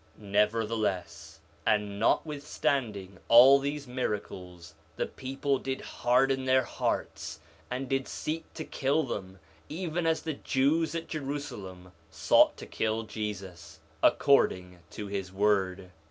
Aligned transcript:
4 0.17 0.25
Nephi 0.25 0.29
1:31 0.51 0.51
Nevertheless, 0.51 1.39
and 1.63 1.99
notwithstanding 1.99 3.19
all 3.27 3.59
these 3.59 3.85
miracles, 3.85 4.73
the 4.95 5.05
people 5.05 5.59
did 5.59 5.81
harden 5.81 6.45
their 6.45 6.63
hearts, 6.63 7.39
and 7.69 7.87
did 7.87 8.07
seek 8.07 8.51
to 8.55 8.65
kill 8.65 9.03
them, 9.03 9.37
even 9.69 10.07
as 10.07 10.23
the 10.23 10.33
Jews 10.33 10.95
at 10.95 11.07
Jerusalem 11.07 11.91
sought 12.09 12.57
to 12.57 12.65
kill 12.65 13.03
Jesus, 13.03 13.79
according 14.01 14.79
to 14.89 15.05
his 15.05 15.31
word. 15.31 15.91